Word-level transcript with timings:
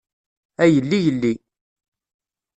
A 0.63 0.63
yelli 0.73 0.97
yelli. 1.05 1.33